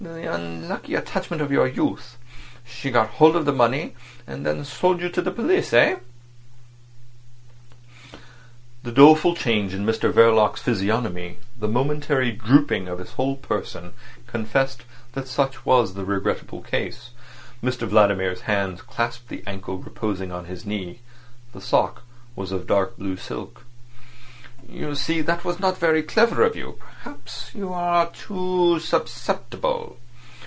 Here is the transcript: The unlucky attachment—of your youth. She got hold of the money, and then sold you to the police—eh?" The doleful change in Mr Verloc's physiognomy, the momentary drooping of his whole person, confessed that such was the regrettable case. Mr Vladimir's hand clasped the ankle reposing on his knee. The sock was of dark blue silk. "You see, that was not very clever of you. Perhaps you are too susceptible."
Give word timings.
The 0.03 0.33
unlucky 0.33 0.95
attachment—of 0.95 1.51
your 1.51 1.67
youth. 1.67 2.17
She 2.65 2.89
got 2.89 3.09
hold 3.09 3.35
of 3.35 3.45
the 3.45 3.53
money, 3.53 3.93
and 4.25 4.43
then 4.43 4.65
sold 4.65 4.99
you 4.99 5.09
to 5.09 5.21
the 5.21 5.29
police—eh?" 5.29 5.97
The 8.81 8.91
doleful 8.91 9.35
change 9.35 9.75
in 9.75 9.85
Mr 9.85 10.11
Verloc's 10.11 10.59
physiognomy, 10.61 11.37
the 11.55 11.67
momentary 11.67 12.31
drooping 12.31 12.87
of 12.87 12.97
his 12.97 13.11
whole 13.11 13.35
person, 13.35 13.93
confessed 14.25 14.83
that 15.13 15.27
such 15.27 15.67
was 15.67 15.93
the 15.93 16.03
regrettable 16.03 16.63
case. 16.63 17.11
Mr 17.63 17.87
Vladimir's 17.87 18.41
hand 18.41 18.79
clasped 18.87 19.29
the 19.29 19.43
ankle 19.45 19.77
reposing 19.77 20.31
on 20.31 20.45
his 20.45 20.65
knee. 20.65 21.01
The 21.53 21.61
sock 21.61 22.01
was 22.35 22.51
of 22.51 22.65
dark 22.65 22.97
blue 22.97 23.17
silk. 23.17 23.65
"You 24.69 24.93
see, 24.93 25.21
that 25.21 25.43
was 25.43 25.59
not 25.59 25.79
very 25.79 26.03
clever 26.03 26.43
of 26.43 26.55
you. 26.55 26.77
Perhaps 26.79 27.49
you 27.55 27.73
are 27.73 28.11
too 28.11 28.79
susceptible." 28.79 29.97